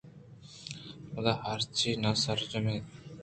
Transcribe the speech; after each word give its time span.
پدا 1.11 1.33
ہرچی 1.45 1.89
ناسرجم 2.01 2.65
اِنت 2.69 2.87